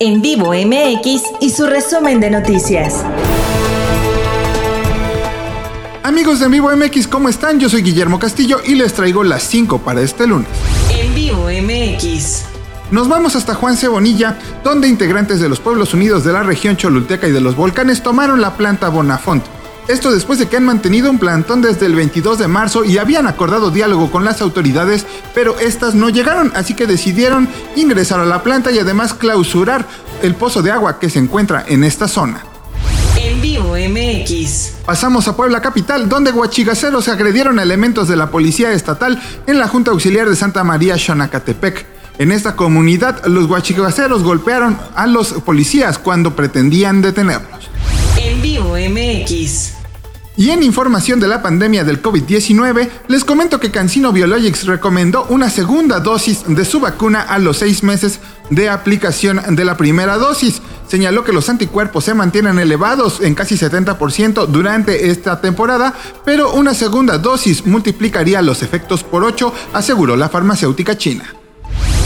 [0.00, 3.04] En vivo MX y su resumen de noticias.
[6.04, 7.58] Amigos de En Vivo MX, ¿cómo están?
[7.58, 10.46] Yo soy Guillermo Castillo y les traigo las 5 para este lunes.
[10.88, 12.44] En vivo MX.
[12.92, 17.26] Nos vamos hasta Juan Cebonilla, donde integrantes de los pueblos unidos de la región Cholulteca
[17.26, 19.42] y de los volcanes tomaron la planta Bonafont.
[19.88, 23.26] Esto después de que han mantenido un plantón desde el 22 de marzo y habían
[23.26, 28.42] acordado diálogo con las autoridades, pero estas no llegaron, así que decidieron ingresar a la
[28.42, 29.86] planta y además clausurar
[30.22, 32.44] el pozo de agua que se encuentra en esta zona.
[33.16, 34.72] En vivo MX.
[34.84, 39.68] Pasamos a Puebla Capital, donde guachigaceros agredieron a elementos de la Policía Estatal en la
[39.68, 41.86] Junta Auxiliar de Santa María Xonacatepec.
[42.18, 47.70] En esta comunidad, los guachigaceros golpearon a los policías cuando pretendían detenerlos.
[48.18, 49.77] En vivo MX.
[50.38, 55.50] Y en información de la pandemia del COVID-19, les comento que Cancino Biologics recomendó una
[55.50, 60.62] segunda dosis de su vacuna a los seis meses de aplicación de la primera dosis.
[60.86, 65.92] Señaló que los anticuerpos se mantienen elevados en casi 70% durante esta temporada,
[66.24, 71.34] pero una segunda dosis multiplicaría los efectos por 8, aseguró la farmacéutica china.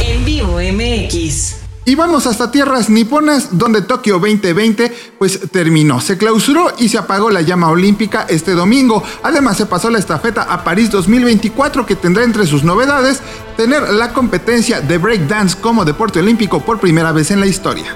[0.00, 1.65] En vivo MX.
[1.88, 6.00] Y vamos hasta tierras niponas, donde Tokio 2020 pues terminó.
[6.00, 9.04] Se clausuró y se apagó la llama olímpica este domingo.
[9.22, 13.20] Además se pasó la estafeta a París 2024 que tendrá entre sus novedades
[13.56, 17.94] tener la competencia de breakdance como deporte olímpico por primera vez en la historia.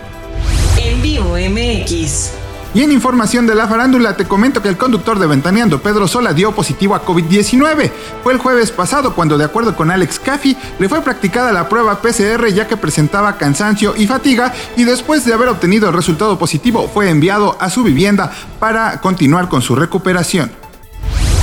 [0.79, 2.31] En vivo MX.
[2.73, 6.33] Y en información de la farándula te comento que el conductor de Ventaneando, Pedro Sola,
[6.33, 7.91] dio positivo a COVID-19.
[8.23, 12.01] Fue el jueves pasado cuando, de acuerdo con Alex Caffey, le fue practicada la prueba
[12.01, 16.89] PCR ya que presentaba cansancio y fatiga y después de haber obtenido el resultado positivo
[16.93, 20.53] fue enviado a su vivienda para continuar con su recuperación.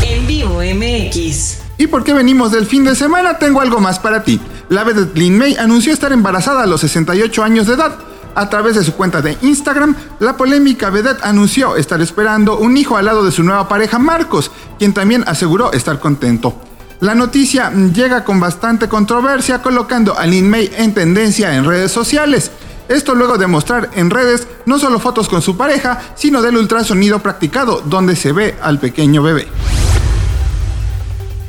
[0.01, 1.57] En vivo MX.
[1.77, 3.37] ¿Y por qué venimos del fin de semana?
[3.37, 4.39] Tengo algo más para ti.
[4.69, 7.97] La vedette Lin May anunció estar embarazada a los 68 años de edad.
[8.37, 12.95] A través de su cuenta de Instagram, la polémica vedette anunció estar esperando un hijo
[12.95, 16.53] al lado de su nueva pareja Marcos, quien también aseguró estar contento.
[16.99, 22.51] La noticia llega con bastante controversia colocando a Lin May en tendencia en redes sociales.
[22.87, 27.17] Esto luego de mostrar en redes no solo fotos con su pareja, sino del ultrasonido
[27.17, 29.47] practicado donde se ve al pequeño bebé.